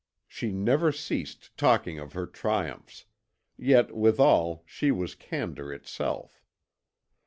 She 0.27 0.51
never 0.51 0.91
ceased 0.91 1.55
talking 1.57 1.99
of 1.99 2.13
her 2.13 2.25
triumphs, 2.25 3.05
yet 3.55 3.95
withal 3.95 4.63
she 4.65 4.89
was 4.89 5.13
candour 5.13 5.71
itself. 5.71 6.41